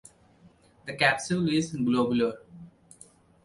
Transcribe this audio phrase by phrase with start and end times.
[0.87, 2.39] The capsule is globular.